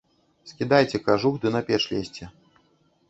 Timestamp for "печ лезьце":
1.71-2.33